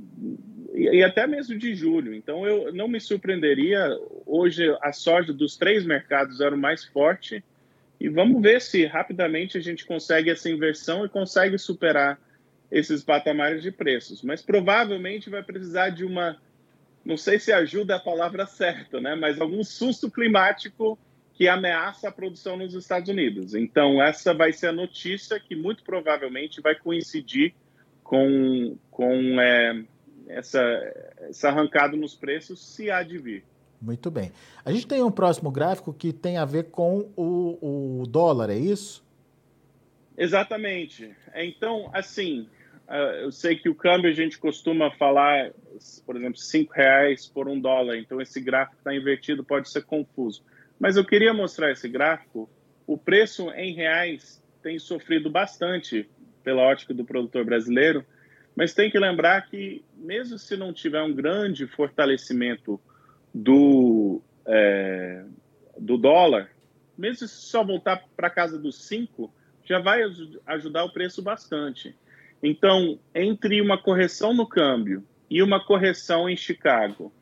e, 0.74 1.02
até 1.02 1.26
mesmo 1.26 1.56
de 1.58 1.74
julho. 1.74 2.14
Então, 2.14 2.46
eu 2.46 2.72
não 2.72 2.88
me 2.88 3.00
surpreenderia. 3.00 3.88
Hoje, 4.26 4.64
a 4.80 4.92
soja 4.92 5.32
dos 5.32 5.56
três 5.56 5.84
mercados 5.84 6.40
era 6.40 6.54
o 6.54 6.58
mais 6.58 6.84
forte. 6.84 7.44
E 8.00 8.08
vamos 8.08 8.40
ver 8.40 8.60
se 8.60 8.86
rapidamente 8.86 9.58
a 9.58 9.60
gente 9.60 9.84
consegue 9.84 10.30
essa 10.30 10.48
inversão 10.48 11.04
e 11.04 11.08
consegue 11.08 11.58
superar 11.58 12.18
esses 12.70 13.04
patamares 13.04 13.62
de 13.62 13.70
preços. 13.70 14.22
Mas 14.22 14.40
provavelmente 14.40 15.28
vai 15.28 15.42
precisar 15.42 15.90
de 15.90 16.04
uma, 16.04 16.36
não 17.04 17.16
sei 17.16 17.38
se 17.38 17.52
ajuda 17.52 17.96
a 17.96 18.00
palavra 18.00 18.46
certa, 18.46 19.00
né? 19.00 19.14
Mas 19.14 19.40
algum 19.40 19.62
susto 19.64 20.10
climático 20.10 20.98
que 21.34 21.48
ameaça 21.48 22.08
a 22.08 22.12
produção 22.12 22.56
nos 22.56 22.74
Estados 22.74 23.08
Unidos. 23.08 23.54
Então 23.54 24.02
essa 24.02 24.32
vai 24.32 24.52
ser 24.52 24.68
a 24.68 24.72
notícia 24.72 25.40
que 25.40 25.56
muito 25.56 25.82
provavelmente 25.82 26.60
vai 26.60 26.74
coincidir 26.74 27.54
com, 28.10 28.76
com 28.90 29.40
é, 29.40 29.84
essa, 30.26 30.60
essa 31.20 31.48
arrancada 31.48 31.96
nos 31.96 32.12
preços, 32.12 32.74
se 32.74 32.90
há 32.90 33.04
de 33.04 33.18
vir. 33.18 33.44
Muito 33.80 34.10
bem. 34.10 34.32
A 34.64 34.72
gente 34.72 34.84
tem 34.84 35.00
um 35.00 35.12
próximo 35.12 35.48
gráfico 35.48 35.92
que 35.92 36.12
tem 36.12 36.36
a 36.36 36.44
ver 36.44 36.72
com 36.72 37.08
o, 37.16 38.00
o 38.00 38.06
dólar, 38.08 38.50
é 38.50 38.56
isso? 38.56 39.06
Exatamente. 40.18 41.14
Então, 41.36 41.88
assim, 41.92 42.48
Uh, 42.88 43.22
eu 43.22 43.30
sei 43.30 43.54
que 43.54 43.68
o 43.68 43.74
câmbio 43.76 44.10
a 44.10 44.12
gente 44.12 44.36
costuma 44.36 44.90
falar, 44.90 45.52
por 46.04 46.16
exemplo, 46.16 46.36
cinco 46.38 46.72
reais 46.72 47.24
por 47.24 47.46
um 47.46 47.60
dólar. 47.60 47.96
Então 47.96 48.20
esse 48.20 48.40
gráfico 48.40 48.78
está 48.78 48.92
invertido, 48.92 49.44
pode 49.44 49.70
ser 49.70 49.84
confuso. 49.84 50.42
Mas 50.76 50.96
eu 50.96 51.04
queria 51.04 51.32
mostrar 51.32 51.70
esse 51.70 51.88
gráfico. 51.88 52.50
O 52.88 52.98
preço 52.98 53.48
em 53.52 53.72
reais 53.72 54.42
tem 54.60 54.76
sofrido 54.76 55.30
bastante 55.30 56.10
pela 56.42 56.62
ótica 56.62 56.94
do 56.94 57.04
produtor 57.04 57.44
brasileiro, 57.44 58.04
mas 58.56 58.74
tem 58.74 58.90
que 58.90 58.98
lembrar 58.98 59.48
que 59.48 59.84
mesmo 59.96 60.38
se 60.38 60.56
não 60.56 60.72
tiver 60.72 61.02
um 61.02 61.14
grande 61.14 61.66
fortalecimento 61.66 62.80
do 63.32 64.20
é, 64.46 65.24
do 65.78 65.96
dólar, 65.96 66.50
mesmo 66.96 67.26
se 67.26 67.28
só 67.28 67.64
voltar 67.64 68.04
para 68.16 68.28
casa 68.28 68.58
dos 68.58 68.86
cinco, 68.86 69.32
já 69.64 69.78
vai 69.78 70.02
ajudar 70.46 70.84
o 70.84 70.92
preço 70.92 71.22
bastante. 71.22 71.94
Então, 72.42 72.98
entre 73.14 73.60
uma 73.60 73.78
correção 73.78 74.34
no 74.34 74.46
câmbio 74.46 75.04
e 75.30 75.42
uma 75.42 75.64
correção 75.64 76.28
em 76.28 76.36
Chicago, 76.36 77.12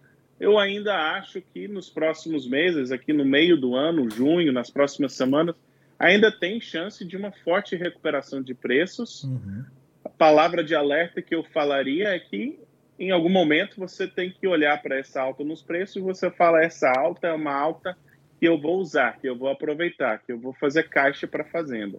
eu 0.40 0.58
ainda 0.58 0.94
acho 1.12 1.42
que 1.42 1.66
nos 1.66 1.90
próximos 1.90 2.48
meses, 2.48 2.92
aqui 2.92 3.12
no 3.12 3.25
meio 3.25 3.56
do 3.56 3.75
ano, 3.75 4.08
junho, 4.08 4.52
nas 4.52 4.70
próximas 4.70 5.12
semanas, 5.12 5.56
ainda 5.98 6.30
tem 6.30 6.60
chance 6.60 7.04
de 7.04 7.16
uma 7.16 7.32
forte 7.32 7.74
recuperação 7.74 8.42
de 8.42 8.54
preços. 8.54 9.24
Uhum. 9.24 9.64
A 10.04 10.08
palavra 10.08 10.62
de 10.62 10.74
alerta 10.74 11.20
que 11.20 11.34
eu 11.34 11.42
falaria 11.42 12.08
é 12.08 12.18
que 12.18 12.58
em 12.98 13.10
algum 13.10 13.28
momento 13.28 13.76
você 13.78 14.06
tem 14.06 14.30
que 14.30 14.46
olhar 14.46 14.80
para 14.82 14.98
essa 14.98 15.20
alta 15.20 15.44
nos 15.44 15.62
preços 15.62 15.96
e 15.96 16.00
você 16.00 16.30
fala 16.30 16.62
essa 16.62 16.90
alta 16.90 17.28
é 17.28 17.32
uma 17.32 17.54
alta 17.54 17.96
que 18.38 18.46
eu 18.46 18.60
vou 18.60 18.78
usar, 18.78 19.18
que 19.18 19.28
eu 19.28 19.36
vou 19.36 19.48
aproveitar, 19.48 20.18
que 20.18 20.32
eu 20.32 20.38
vou 20.38 20.52
fazer 20.52 20.88
caixa 20.88 21.26
para 21.26 21.42
a 21.42 21.48
fazenda. 21.48 21.98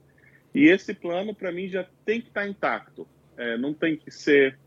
E 0.53 0.67
esse 0.67 0.93
plano, 0.93 1.35
para 1.35 1.51
mim, 1.51 1.67
já 1.67 1.85
tem 2.05 2.21
que 2.21 2.29
estar 2.29 2.41
tá 2.41 2.47
intacto. 2.47 3.07
É, 3.37 3.57
não 3.57 3.73
tem 3.73 3.95
que 3.95 4.11
ser 4.11 4.57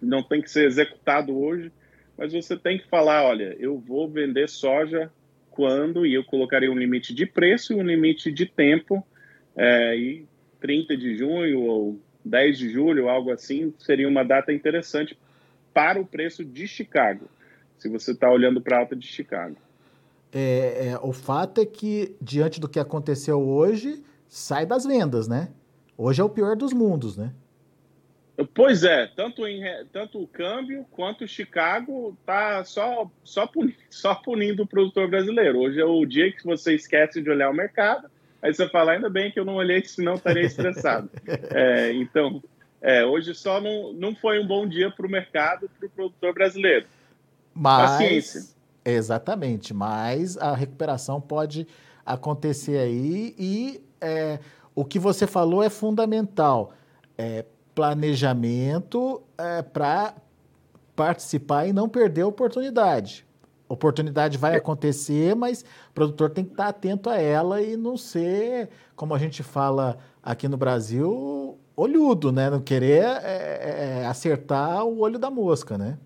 não 0.00 0.22
tem 0.22 0.40
que 0.40 0.50
ser 0.50 0.64
executado 0.64 1.38
hoje, 1.38 1.70
mas 2.16 2.32
você 2.32 2.56
tem 2.56 2.78
que 2.78 2.88
falar, 2.88 3.22
olha, 3.22 3.54
eu 3.58 3.78
vou 3.78 4.08
vender 4.08 4.48
soja 4.48 5.12
quando 5.50 6.06
e 6.06 6.14
eu 6.14 6.24
colocaria 6.24 6.70
um 6.70 6.78
limite 6.78 7.14
de 7.14 7.26
preço 7.26 7.72
e 7.72 7.76
um 7.76 7.82
limite 7.82 8.30
de 8.30 8.46
tempo 8.46 9.04
é, 9.56 9.96
e 9.96 10.26
30 10.60 10.96
de 10.96 11.16
junho 11.16 11.60
ou 11.62 12.00
10 12.24 12.58
de 12.58 12.70
julho, 12.70 13.08
algo 13.08 13.30
assim, 13.30 13.72
seria 13.78 14.08
uma 14.08 14.24
data 14.24 14.52
interessante 14.52 15.18
para 15.72 16.00
o 16.00 16.06
preço 16.06 16.44
de 16.44 16.66
Chicago, 16.66 17.28
se 17.78 17.88
você 17.88 18.12
está 18.12 18.30
olhando 18.30 18.60
para 18.60 18.76
a 18.76 18.80
alta 18.80 18.96
de 18.96 19.06
Chicago. 19.06 19.56
É, 20.32 20.90
é, 20.90 20.98
o 21.02 21.12
fato 21.12 21.60
é 21.60 21.66
que, 21.66 22.14
diante 22.20 22.60
do 22.60 22.68
que 22.68 22.78
aconteceu 22.78 23.40
hoje, 23.40 24.02
sai 24.28 24.64
das 24.64 24.84
vendas, 24.84 25.26
né? 25.26 25.50
Hoje 25.96 26.20
é 26.20 26.24
o 26.24 26.28
pior 26.28 26.56
dos 26.56 26.72
mundos, 26.72 27.16
né? 27.16 27.32
Pois 28.54 28.84
é, 28.84 29.06
tanto, 29.06 29.46
em, 29.46 29.62
tanto 29.92 30.22
o 30.22 30.26
câmbio 30.26 30.86
quanto 30.90 31.24
o 31.24 31.28
Chicago 31.28 32.16
tá 32.24 32.64
só, 32.64 33.10
só, 33.22 33.46
punindo, 33.46 33.76
só 33.90 34.14
punindo 34.14 34.62
o 34.62 34.66
produtor 34.66 35.08
brasileiro. 35.08 35.58
Hoje 35.60 35.80
é 35.80 35.84
o 35.84 36.04
dia 36.06 36.32
que 36.32 36.44
você 36.44 36.74
esquece 36.74 37.20
de 37.20 37.30
olhar 37.30 37.50
o 37.50 37.54
mercado, 37.54 38.10
aí 38.40 38.52
você 38.52 38.68
fala, 38.68 38.92
ainda 38.92 39.10
bem 39.10 39.30
que 39.30 39.38
eu 39.38 39.44
não 39.44 39.56
olhei, 39.56 39.84
senão 39.84 40.14
estaria 40.14 40.44
estressado. 40.44 41.10
é, 41.54 41.92
então, 41.92 42.42
é, 42.80 43.04
hoje 43.04 43.34
só 43.34 43.60
não, 43.60 43.92
não 43.92 44.14
foi 44.14 44.40
um 44.40 44.46
bom 44.46 44.66
dia 44.66 44.90
para 44.90 45.06
o 45.06 45.10
mercado, 45.10 45.70
para 45.78 45.86
o 45.86 45.90
produtor 45.90 46.32
brasileiro. 46.32 46.86
Mas, 47.54 47.90
Paciência. 47.90 48.60
Exatamente, 48.84 49.74
mas 49.74 50.38
a 50.38 50.54
recuperação 50.54 51.20
pode 51.20 51.66
acontecer 52.06 52.78
aí 52.78 53.34
e 53.38 53.82
é, 54.00 54.38
o 54.74 54.84
que 54.84 54.98
você 54.98 55.26
falou 55.26 55.62
é 55.62 55.68
fundamental. 55.68 56.72
É, 57.18 57.44
planejamento 57.80 59.22
é, 59.38 59.62
para 59.62 60.14
participar 60.94 61.66
e 61.66 61.72
não 61.72 61.88
perder 61.88 62.20
a 62.20 62.26
oportunidade. 62.26 63.24
Oportunidade 63.66 64.36
vai 64.36 64.54
acontecer, 64.54 65.34
mas 65.34 65.62
o 65.62 65.94
produtor 65.94 66.28
tem 66.28 66.44
que 66.44 66.50
estar 66.50 66.68
atento 66.68 67.08
a 67.08 67.16
ela 67.16 67.62
e 67.62 67.78
não 67.78 67.96
ser, 67.96 68.68
como 68.94 69.14
a 69.14 69.18
gente 69.18 69.42
fala 69.42 69.96
aqui 70.22 70.46
no 70.46 70.58
Brasil, 70.58 71.58
olhudo, 71.74 72.30
né? 72.30 72.50
Não 72.50 72.60
querer 72.60 73.02
é, 73.22 74.02
é, 74.02 74.06
acertar 74.06 74.84
o 74.84 74.98
olho 74.98 75.18
da 75.18 75.30
mosca, 75.30 75.78
né? 75.78 75.96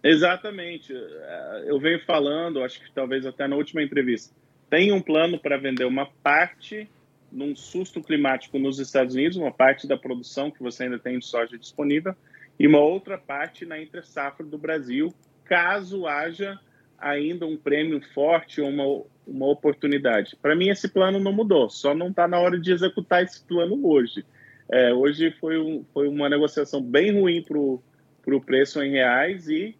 Exatamente. 0.00 0.92
É, 0.94 1.64
eu 1.66 1.80
venho 1.80 1.98
falando, 2.04 2.62
acho 2.62 2.80
que 2.80 2.92
talvez 2.92 3.26
até 3.26 3.48
na 3.48 3.56
última 3.56 3.82
entrevista, 3.82 4.32
tem 4.70 4.92
um 4.92 5.02
plano 5.02 5.40
para 5.40 5.56
vender 5.56 5.86
uma 5.86 6.06
parte 6.22 6.88
num 7.34 7.54
susto 7.56 8.00
climático 8.00 8.58
nos 8.58 8.78
Estados 8.78 9.14
Unidos, 9.14 9.36
uma 9.36 9.52
parte 9.52 9.88
da 9.88 9.96
produção 9.96 10.50
que 10.50 10.62
você 10.62 10.84
ainda 10.84 10.98
tem 10.98 11.18
de 11.18 11.26
soja 11.26 11.58
disponível, 11.58 12.14
e 12.58 12.66
uma 12.66 12.78
outra 12.78 13.18
parte 13.18 13.66
na 13.66 13.80
entre-safra 13.80 14.46
do 14.46 14.56
Brasil, 14.56 15.12
caso 15.44 16.06
haja 16.06 16.58
ainda 16.96 17.44
um 17.44 17.56
prêmio 17.56 18.00
forte 18.14 18.60
ou 18.60 18.68
uma, 18.68 19.04
uma 19.26 19.46
oportunidade. 19.46 20.36
Para 20.40 20.54
mim, 20.54 20.68
esse 20.68 20.88
plano 20.88 21.18
não 21.18 21.32
mudou, 21.32 21.68
só 21.68 21.92
não 21.92 22.08
está 22.08 22.28
na 22.28 22.38
hora 22.38 22.58
de 22.58 22.72
executar 22.72 23.24
esse 23.24 23.44
plano 23.44 23.84
hoje. 23.84 24.24
É, 24.70 24.94
hoje 24.94 25.32
foi, 25.32 25.58
um, 25.58 25.84
foi 25.92 26.08
uma 26.08 26.28
negociação 26.28 26.80
bem 26.80 27.12
ruim 27.12 27.42
para 27.42 27.58
o 27.58 28.40
preço 28.40 28.80
em 28.82 28.92
reais 28.92 29.48
e 29.48 29.76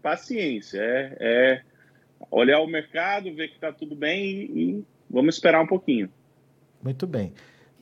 paciência. 0.00 0.80
É, 0.80 1.16
é 1.20 1.62
olhar 2.30 2.60
o 2.60 2.66
mercado, 2.66 3.34
ver 3.34 3.48
que 3.48 3.54
está 3.54 3.72
tudo 3.72 3.94
bem 3.94 4.24
e, 4.24 4.78
e 4.78 4.84
vamos 5.10 5.34
esperar 5.34 5.60
um 5.60 5.66
pouquinho. 5.66 6.08
Muito 6.82 7.06
bem. 7.06 7.32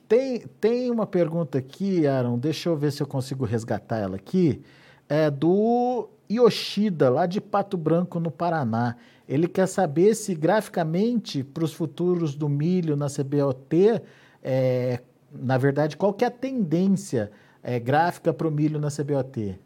Tem, 0.07 0.45
tem 0.61 0.89
uma 0.89 1.05
pergunta 1.05 1.57
aqui, 1.57 2.07
Aaron, 2.07 2.37
deixa 2.39 2.69
eu 2.69 2.77
ver 2.77 2.91
se 2.91 3.03
eu 3.03 3.07
consigo 3.07 3.45
resgatar 3.45 3.97
ela 3.97 4.15
aqui. 4.15 4.61
É 5.09 5.29
do 5.29 6.09
Yoshida, 6.31 7.09
lá 7.09 7.25
de 7.25 7.41
Pato 7.41 7.77
Branco, 7.77 8.19
no 8.19 8.31
Paraná. 8.31 8.95
Ele 9.27 9.47
quer 9.47 9.67
saber 9.67 10.15
se 10.15 10.33
graficamente, 10.33 11.43
para 11.43 11.63
os 11.63 11.73
futuros 11.73 12.35
do 12.35 12.47
milho 12.47 12.95
na 12.95 13.07
CBOT, 13.07 14.01
é, 14.41 15.01
na 15.31 15.57
verdade, 15.57 15.97
qual 15.97 16.13
que 16.13 16.23
é 16.23 16.27
a 16.27 16.31
tendência 16.31 17.31
é, 17.61 17.79
gráfica 17.79 18.33
para 18.33 18.47
o 18.47 18.51
milho 18.51 18.79
na 18.79 18.87
CBOT? 18.89 19.59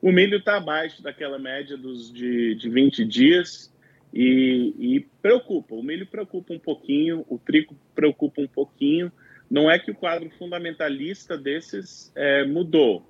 O 0.00 0.12
milho 0.12 0.38
está 0.38 0.56
abaixo 0.56 1.02
daquela 1.02 1.38
média 1.38 1.76
dos 1.76 2.12
de, 2.12 2.54
de 2.54 2.70
20 2.70 3.04
dias. 3.04 3.72
E, 4.12 4.74
e, 4.78 5.00
preocupa, 5.22 5.74
o 5.74 5.82
milho 5.82 6.06
preocupa 6.06 6.52
um 6.52 6.58
pouquinho, 6.58 7.24
o 7.28 7.38
trigo 7.38 7.76
preocupa 7.94 8.40
um 8.40 8.48
pouquinho. 8.48 9.12
Não 9.48 9.70
é 9.70 9.78
que 9.78 9.90
o 9.90 9.94
quadro 9.94 10.30
fundamentalista 10.30 11.36
desses 11.36 12.12
é, 12.14 12.44
mudou, 12.44 13.08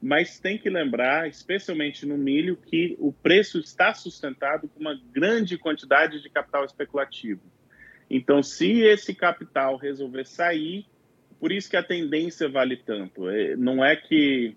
mas 0.00 0.40
tem 0.40 0.58
que 0.58 0.70
lembrar, 0.70 1.28
especialmente 1.28 2.06
no 2.06 2.16
milho, 2.16 2.56
que 2.56 2.96
o 2.98 3.12
preço 3.12 3.58
está 3.58 3.92
sustentado 3.94 4.68
com 4.68 4.80
uma 4.80 5.00
grande 5.12 5.58
quantidade 5.58 6.20
de 6.20 6.30
capital 6.30 6.64
especulativo. 6.64 7.42
Então, 8.08 8.42
se 8.42 8.80
esse 8.80 9.14
capital 9.14 9.76
resolver 9.76 10.26
sair, 10.26 10.86
por 11.38 11.52
isso 11.52 11.70
que 11.70 11.76
a 11.76 11.82
tendência 11.82 12.48
vale 12.48 12.76
tanto. 12.76 13.28
É, 13.28 13.56
não 13.56 13.84
é 13.84 13.94
que 13.94 14.56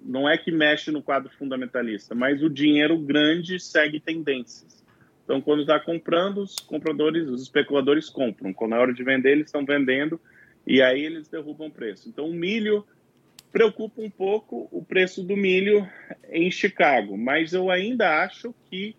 não 0.00 0.28
é 0.28 0.38
que 0.38 0.52
mexe 0.52 0.90
no 0.90 1.02
quadro 1.02 1.30
fundamentalista, 1.36 2.14
mas 2.14 2.42
o 2.42 2.48
dinheiro 2.48 2.96
grande 2.96 3.58
segue 3.58 3.98
tendências. 3.98 4.84
Então, 5.28 5.42
quando 5.42 5.60
está 5.60 5.78
comprando, 5.78 6.38
os 6.38 6.56
compradores, 6.58 7.28
os 7.28 7.42
especuladores 7.42 8.08
compram. 8.08 8.50
Quando 8.50 8.74
é 8.74 8.78
hora 8.78 8.94
de 8.94 9.04
vender, 9.04 9.32
eles 9.32 9.48
estão 9.48 9.62
vendendo 9.62 10.18
e 10.66 10.80
aí 10.80 11.04
eles 11.04 11.28
derrubam 11.28 11.66
o 11.66 11.70
preço. 11.70 12.08
Então, 12.08 12.30
o 12.30 12.32
milho 12.32 12.82
preocupa 13.52 14.00
um 14.00 14.08
pouco 14.08 14.66
o 14.72 14.82
preço 14.82 15.22
do 15.22 15.36
milho 15.36 15.86
em 16.30 16.50
Chicago, 16.50 17.18
mas 17.18 17.52
eu 17.52 17.70
ainda 17.70 18.24
acho 18.24 18.54
que 18.70 18.96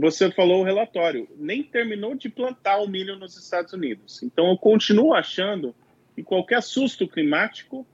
você 0.00 0.28
falou 0.32 0.62
o 0.62 0.64
relatório, 0.64 1.28
nem 1.38 1.62
terminou 1.62 2.16
de 2.16 2.28
plantar 2.28 2.78
o 2.78 2.88
milho 2.88 3.16
nos 3.16 3.36
Estados 3.36 3.72
Unidos. 3.72 4.24
Então 4.24 4.50
eu 4.50 4.58
continuo 4.58 5.14
achando 5.14 5.72
que 6.16 6.22
qualquer 6.24 6.62
susto 6.62 7.06
climático, 7.06 7.86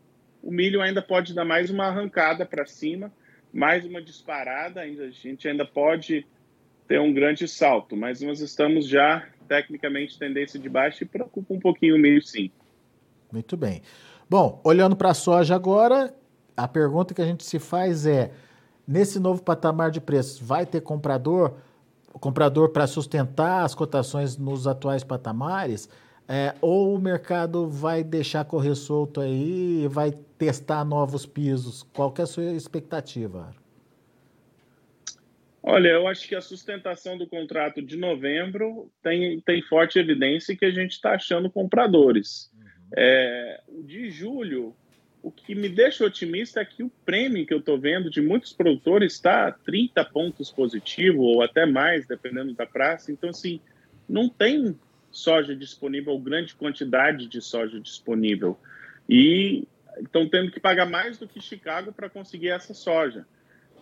o 0.43 0.51
milho 0.51 0.81
ainda 0.81 1.03
pode 1.03 1.35
dar 1.35 1.45
mais 1.45 1.69
uma 1.69 1.89
arrancada 1.89 2.47
para 2.47 2.65
cima, 2.65 3.13
mais 3.53 3.85
uma 3.85 4.01
disparada, 4.01 4.81
a 4.81 5.11
gente 5.11 5.47
ainda 5.47 5.67
pode 5.67 6.27
ter 6.89 6.99
um 6.99 7.13
grande 7.13 7.47
salto, 7.47 7.95
mas 7.95 8.23
nós 8.23 8.41
estamos 8.41 8.89
já 8.89 9.29
tecnicamente 9.47 10.19
tendência 10.19 10.59
de 10.59 10.69
baixa 10.69 11.05
e 11.05 11.07
preocupa 11.07 11.55
um 11.55 11.61
pouquinho 11.61 11.97
o 11.97 11.99
milho 11.99 12.23
sim. 12.23 12.51
Muito 13.31 13.57
bem. 13.57 13.83
Bom, 14.29 14.61
olhando 14.65 14.97
para 14.97 15.11
a 15.11 15.15
soja 15.15 15.55
agora, 15.55 16.15
a 16.57 16.67
pergunta 16.67 17.15
que 17.15 17.23
a 17.23 17.27
gente 17.27 17.45
se 17.45 17.59
faz 17.59 18.07
é: 18.07 18.33
nesse 18.87 19.21
novo 19.21 19.43
patamar 19.43 19.91
de 19.91 20.01
preços, 20.01 20.41
vai 20.41 20.67
ter 20.67 20.81
comprador? 20.81 21.55
comprador 22.19 22.71
para 22.71 22.87
sustentar 22.87 23.65
as 23.65 23.75
cotações 23.75 24.37
nos 24.37 24.67
atuais 24.67 25.05
patamares? 25.05 25.89
É, 26.27 26.55
ou 26.61 26.95
o 26.95 26.99
mercado 26.99 27.69
vai 27.69 28.03
deixar 28.03 28.45
correr 28.45 28.75
solto 28.75 29.21
aí 29.21 29.85
e 29.85 29.89
vai 29.89 30.13
testar 30.37 30.85
novos 30.85 31.25
pisos? 31.25 31.87
Qual 31.95 32.13
é 32.19 32.23
a 32.23 32.27
sua 32.27 32.45
expectativa? 32.45 33.55
Olha, 35.63 35.89
eu 35.89 36.07
acho 36.07 36.29
que 36.29 36.35
a 36.35 36.41
sustentação 36.41 37.19
do 37.19 37.27
contrato 37.27 37.83
de 37.83 37.97
novembro 37.97 38.91
tem, 39.03 39.41
tem 39.41 39.61
forte 39.63 39.99
evidência 39.99 40.57
que 40.57 40.65
a 40.65 40.71
gente 40.71 40.93
está 40.93 41.15
achando 41.15 41.51
compradores. 41.51 42.51
É, 42.97 43.61
de 43.85 44.11
julho, 44.11 44.75
o 45.23 45.31
que 45.31 45.55
me 45.55 45.69
deixa 45.69 46.05
otimista 46.05 46.61
é 46.61 46.65
que 46.65 46.83
o 46.83 46.91
prêmio 47.05 47.45
que 47.45 47.53
eu 47.53 47.59
estou 47.59 47.79
vendo 47.79 48.09
de 48.09 48.21
muitos 48.21 48.53
produtores 48.53 49.15
está 49.15 49.51
30 49.51 50.05
pontos 50.07 50.51
positivo 50.51 51.23
ou 51.23 51.43
até 51.43 51.67
mais, 51.67 52.07
dependendo 52.07 52.55
da 52.55 52.65
praça. 52.65 53.11
Então, 53.11 53.31
assim, 53.31 53.61
não 54.09 54.29
tem 54.29 54.79
soja 55.11 55.55
disponível, 55.55 56.19
grande 56.19 56.55
quantidade 56.55 57.27
de 57.27 57.41
soja 57.41 57.81
disponível. 57.81 58.59
E 59.09 59.67
estão 59.99 60.29
tendo 60.29 60.51
que 60.51 60.61
pagar 60.61 60.87
mais 60.87 61.19
do 61.19 61.27
que 61.27 61.41
Chicago 61.41 61.93
para 61.93 62.09
conseguir 62.09 62.49
essa 62.49 62.73
soja. 62.73 63.27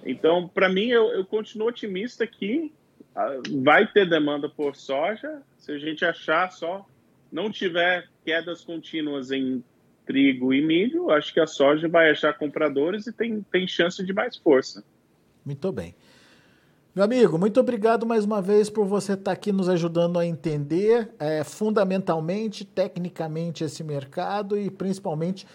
Então, 0.04 0.48
para 0.48 0.68
mim, 0.68 0.86
eu, 0.86 1.08
eu, 1.08 1.24
continuo 1.24 1.68
otimista 1.68 2.26
que 2.26 2.72
uh, 3.14 3.62
vai 3.62 3.86
ter 3.86 4.08
demanda 4.08 4.48
por 4.48 4.76
soja 4.76 5.42
se 5.58 5.72
a 5.72 5.78
gente 5.78 6.04
achar 6.04 6.50
só 6.52 6.86
não 7.30 7.50
tiver 7.50 8.08
quedas 8.24 8.64
contínuas 8.64 9.30
em 9.30 9.62
trigo 10.06 10.54
e 10.54 10.64
milho, 10.64 11.10
acho 11.10 11.34
que 11.34 11.40
a 11.40 11.46
soja 11.46 11.88
vai 11.88 12.10
achar 12.10 12.32
compradores 12.38 13.06
e 13.06 13.12
tem, 13.12 13.44
tem 13.50 13.66
chance 13.66 14.02
de 14.04 14.12
mais 14.12 14.36
força. 14.36 14.84
Muito 15.44 15.72
bem. 15.72 15.94
Meu 16.94 17.04
amigo, 17.04 17.36
muito 17.36 17.60
obrigado 17.60 18.06
mais 18.06 18.24
uma 18.24 18.40
vez 18.40 18.70
por 18.70 18.86
você 18.86 19.12
estar 19.12 19.32
aqui 19.32 19.52
nos 19.52 19.68
ajudando 19.68 20.18
a 20.18 20.24
entender 20.24 21.10
é, 21.18 21.44
fundamentalmente, 21.44 22.64
tecnicamente, 22.64 23.62
esse 23.62 23.84
mercado 23.84 24.58
e 24.58 24.70
principalmente 24.70 25.46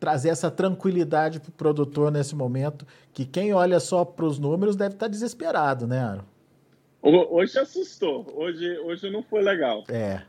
trazer 0.00 0.30
essa 0.30 0.50
tranquilidade 0.50 1.38
para 1.38 1.50
o 1.50 1.52
produtor 1.52 2.10
nesse 2.10 2.34
momento, 2.34 2.86
que 3.12 3.26
quem 3.26 3.52
olha 3.52 3.78
só 3.78 4.02
para 4.04 4.24
os 4.24 4.38
números 4.38 4.74
deve 4.74 4.94
estar 4.94 5.06
desesperado, 5.06 5.86
né, 5.86 6.00
Aro? 6.00 6.24
Hoje 7.02 7.58
assustou, 7.58 8.26
hoje, 8.34 8.78
hoje 8.78 9.10
não 9.10 9.22
foi 9.22 9.42
legal. 9.42 9.84
É. 9.88 10.22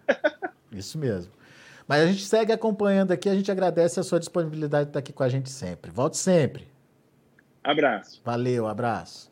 Isso 0.71 0.97
mesmo. 0.97 1.31
Mas 1.87 2.03
a 2.03 2.05
gente 2.05 2.23
segue 2.23 2.51
acompanhando 2.51 3.11
aqui, 3.11 3.27
a 3.27 3.35
gente 3.35 3.51
agradece 3.51 3.99
a 3.99 4.03
sua 4.03 4.19
disponibilidade 4.19 4.85
de 4.85 4.89
estar 4.91 4.99
aqui 4.99 5.11
com 5.11 5.23
a 5.23 5.29
gente 5.29 5.49
sempre. 5.49 5.91
Volte 5.91 6.17
sempre. 6.17 6.67
Abraço. 7.63 8.22
Valeu, 8.24 8.67
abraço. 8.67 9.29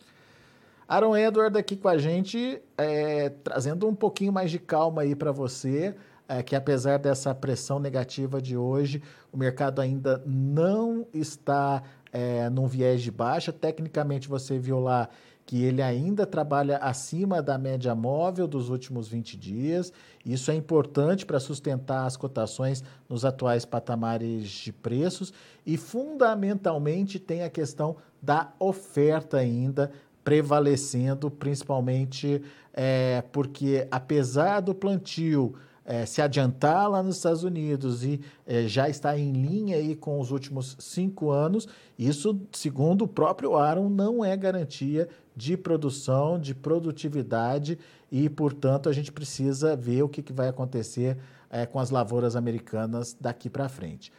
Aaron 0.87 1.15
Edward 1.15 1.57
aqui 1.57 1.77
com 1.77 1.87
a 1.87 1.97
gente, 1.97 2.61
é, 2.77 3.29
trazendo 3.43 3.87
um 3.87 3.95
pouquinho 3.95 4.33
mais 4.33 4.49
de 4.49 4.59
calma 4.59 5.03
aí 5.03 5.15
para 5.15 5.31
você, 5.31 5.95
é, 6.29 6.43
que 6.43 6.55
apesar 6.55 6.99
dessa 6.99 7.33
pressão 7.33 7.79
negativa 7.79 8.39
de 8.39 8.55
hoje, 8.55 9.01
o 9.31 9.37
mercado 9.37 9.81
ainda 9.81 10.21
não 10.27 11.07
está 11.11 11.81
é, 12.13 12.47
num 12.51 12.67
viés 12.67 13.01
de 13.01 13.09
baixa. 13.09 13.51
Tecnicamente, 13.51 14.29
você 14.29 14.59
viu 14.59 14.79
lá 14.79 15.09
que 15.43 15.63
ele 15.63 15.81
ainda 15.81 16.27
trabalha 16.27 16.77
acima 16.77 17.41
da 17.41 17.57
média 17.57 17.95
móvel 17.95 18.47
dos 18.47 18.69
últimos 18.69 19.07
20 19.07 19.35
dias. 19.35 19.91
Isso 20.23 20.51
é 20.51 20.53
importante 20.53 21.25
para 21.25 21.39
sustentar 21.39 22.05
as 22.05 22.15
cotações 22.15 22.83
nos 23.09 23.25
atuais 23.25 23.65
patamares 23.65 24.47
de 24.47 24.71
preços 24.71 25.33
e, 25.65 25.75
fundamentalmente, 25.77 27.17
tem 27.17 27.41
a 27.41 27.49
questão 27.49 27.95
da 28.21 28.53
oferta 28.59 29.37
ainda 29.37 29.91
prevalecendo, 30.23 31.31
principalmente 31.31 32.43
é, 32.71 33.23
porque, 33.31 33.87
apesar 33.89 34.59
do 34.59 34.75
plantio 34.75 35.55
é, 35.89 36.05
se 36.05 36.21
adiantar 36.21 36.87
lá 36.87 37.01
nos 37.01 37.15
Estados 37.15 37.43
Unidos 37.43 38.03
e 38.03 38.21
é, 38.45 38.67
já 38.67 38.87
está 38.87 39.17
em 39.17 39.31
linha 39.31 39.75
aí 39.75 39.95
com 39.95 40.19
os 40.19 40.29
últimos 40.29 40.77
cinco 40.77 41.31
anos, 41.31 41.67
isso, 41.97 42.39
segundo 42.51 43.05
o 43.05 43.07
próprio 43.07 43.57
Aaron, 43.57 43.89
não 43.89 44.23
é 44.23 44.37
garantia 44.37 45.09
de 45.35 45.57
produção, 45.57 46.39
de 46.39 46.53
produtividade 46.53 47.79
e, 48.11 48.29
portanto, 48.29 48.87
a 48.87 48.93
gente 48.93 49.11
precisa 49.11 49.75
ver 49.75 50.03
o 50.03 50.07
que, 50.07 50.21
que 50.21 50.31
vai 50.31 50.47
acontecer 50.47 51.17
é, 51.49 51.65
com 51.65 51.79
as 51.79 51.89
lavouras 51.89 52.35
americanas 52.35 53.17
daqui 53.19 53.49
para 53.49 53.67
frente. 53.67 54.13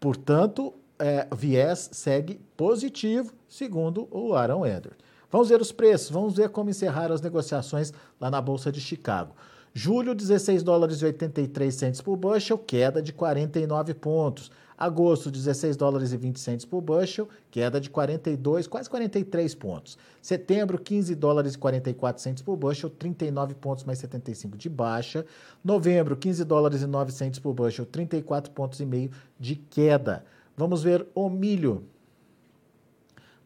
Portanto, 0.00 0.74
é, 0.98 1.28
viés 1.32 1.90
segue 1.92 2.40
positivo, 2.56 3.32
segundo 3.48 4.08
o 4.10 4.34
Aaron 4.34 4.66
Edward. 4.66 4.98
Vamos 5.30 5.48
ver 5.48 5.60
os 5.60 5.70
preços, 5.70 6.10
vamos 6.10 6.34
ver 6.34 6.48
como 6.48 6.70
encerraram 6.70 7.14
as 7.14 7.20
negociações 7.20 7.92
lá 8.20 8.28
na 8.32 8.40
Bolsa 8.40 8.72
de 8.72 8.80
Chicago. 8.80 9.36
Julho, 9.76 10.14
16 10.14 10.62
dólares 10.62 11.02
e 11.02 11.04
83 11.04 11.74
centes 11.74 12.00
por 12.00 12.16
bushel, 12.16 12.56
queda 12.56 13.02
de 13.02 13.12
49 13.12 13.92
pontos. 13.94 14.52
Agosto, 14.78 15.32
16 15.32 15.76
dólares 15.76 16.12
e 16.12 16.16
20 16.16 16.38
centes 16.38 16.64
por 16.64 16.80
bushel, 16.80 17.28
queda 17.50 17.80
de 17.80 17.90
42, 17.90 18.68
quase 18.68 18.88
43 18.88 19.52
pontos. 19.56 19.98
Setembro, 20.22 20.78
15 20.78 21.16
dólares 21.16 21.54
e 21.54 21.58
44 21.58 22.22
centes 22.22 22.40
por 22.40 22.56
bushel, 22.56 22.88
39 22.88 23.54
pontos 23.56 23.82
mais 23.82 23.98
75 23.98 24.56
de 24.56 24.68
baixa. 24.68 25.26
Novembro, 25.64 26.16
15 26.16 26.44
dólares 26.44 26.82
e 26.82 26.86
9 26.86 27.10
centes 27.10 27.40
por 27.40 27.52
bushel, 27.52 27.84
34 27.84 28.52
pontos 28.52 28.78
e 28.78 28.86
meio 28.86 29.10
de 29.40 29.56
queda. 29.56 30.24
Vamos 30.56 30.84
ver 30.84 31.04
o 31.16 31.28
milho. 31.28 31.82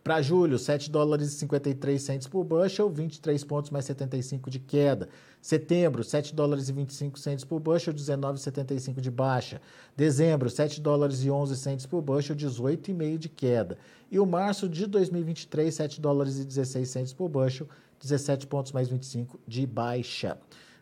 Para 0.09 0.23
julho, 0.23 0.59
7 0.59 0.91
dólares 0.91 1.29
e 1.29 1.31
53 1.33 2.01
centes 2.01 2.27
por 2.27 2.43
bushel, 2.43 2.89
23 2.89 3.45
pontos 3.45 3.71
mais 3.71 3.85
75 3.85 4.49
de 4.49 4.59
queda. 4.59 5.07
Setembro, 5.39 6.03
7 6.03 6.35
dólares 6.35 6.71
e 6.71 6.73
25 6.73 7.19
centes 7.19 7.45
por 7.45 7.61
bushel, 7.61 7.93
19,75 7.93 9.03
de 9.03 9.11
baixa. 9.11 9.61
Dezembro, 9.95 10.49
7 10.49 10.81
dólares 10.81 11.23
e 11.25 11.31
11 11.31 11.55
centes 11.59 11.85
por 11.85 12.01
bushel, 12.01 12.35
18,5 12.35 13.19
de 13.19 13.29
queda. 13.29 13.77
E 14.11 14.19
o 14.19 14.25
março 14.25 14.67
de 14.67 14.87
2023, 14.87 15.75
7 15.75 16.01
dólares 16.01 16.39
e 16.39 16.45
16 16.47 16.89
centes 16.89 17.13
por 17.13 17.29
bushel, 17.29 17.69
17 18.01 18.47
pontos 18.47 18.73
mais 18.73 18.89
25 18.89 19.39
de 19.47 19.67
baixa. 19.67 20.39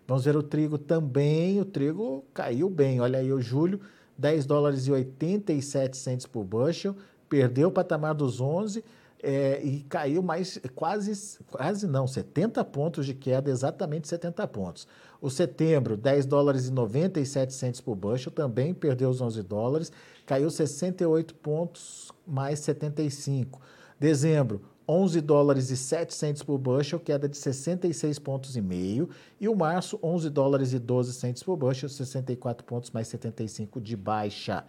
Vamos 0.07 0.25
ver 0.25 0.37
o 0.37 0.43
trigo 0.43 0.79
também. 0.79 1.61
O 1.61 1.65
trigo 1.65 2.25
caiu 2.33 2.71
bem. 2.71 3.01
Olha 3.01 3.19
aí 3.19 3.33
o 3.33 3.43
julho, 3.43 3.81
10 4.17 4.47
dólares 4.47 4.87
e 4.87 4.93
87 4.93 5.97
centes 5.97 6.27
por 6.27 6.45
bushel, 6.45 6.95
perdeu 7.29 7.71
o 7.71 7.73
patamar 7.73 8.15
dos 8.15 8.41
11 8.41 8.85
é, 9.23 9.61
e 9.63 9.81
caiu 9.83 10.23
mais 10.23 10.61
quase, 10.75 11.39
quase 11.51 11.87
não, 11.87 12.07
70 12.07 12.65
pontos 12.65 13.07
de 13.07 13.15
queda, 13.15 13.51
exatamente 13.51 14.09
70 14.09 14.47
pontos. 14.49 14.87
O 15.21 15.31
setembro, 15.31 15.97
10 15.97 16.27
dólares 16.27 16.67
e 16.69 16.73
97 16.73 17.53
centos 17.53 17.81
por 17.81 17.97
bushel, 17.97 18.31
também 18.31 18.75
perdeu 18.75 19.09
os 19.09 19.21
11 19.21 19.43
dólares, 19.43 19.91
caiu 20.27 20.51
68 20.51 21.35
pontos 21.35 22.13
mais 22.27 22.61
75. 22.61 23.61
Dezembro, 23.99 24.61
11 24.89 25.21
dólares 25.21 25.71
e 25.71 25.77
7 25.77 26.15
centos 26.15 26.43
por 26.43 26.59
bushel, 26.59 27.01
queda 27.01 27.29
de 27.29 27.37
66 27.37 28.19
pontos 28.19 28.57
e 28.57 28.61
meio. 28.61 29.09
E 29.41 29.49
o 29.49 29.57
março, 29.57 29.99
11 30.03 30.31
dólares 30.31 30.73
e 30.73 30.79
12 30.79 31.13
centos 31.15 31.43
por 31.43 31.57
bushel, 31.57 31.89
64 31.89 32.65
pontos 32.65 32.91
mais 32.91 33.09
75 33.09 33.81
de 33.81 33.97
baixa. 33.97 34.65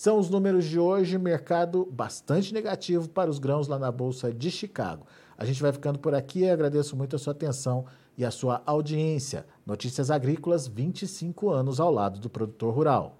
São 0.00 0.18
os 0.18 0.30
números 0.30 0.64
de 0.64 0.78
hoje, 0.78 1.18
mercado 1.18 1.86
bastante 1.92 2.54
negativo 2.54 3.06
para 3.06 3.28
os 3.28 3.38
grãos 3.38 3.68
lá 3.68 3.78
na 3.78 3.92
Bolsa 3.92 4.32
de 4.32 4.50
Chicago. 4.50 5.06
A 5.36 5.44
gente 5.44 5.60
vai 5.60 5.70
ficando 5.72 5.98
por 5.98 6.14
aqui 6.14 6.48
agradeço 6.48 6.96
muito 6.96 7.16
a 7.16 7.18
sua 7.18 7.34
atenção 7.34 7.84
e 8.16 8.24
a 8.24 8.30
sua 8.30 8.62
audiência. 8.64 9.44
Notícias 9.66 10.10
Agrícolas, 10.10 10.66
25 10.66 11.50
anos 11.50 11.78
ao 11.78 11.92
lado 11.92 12.18
do 12.18 12.30
produtor 12.30 12.74
rural. 12.74 13.19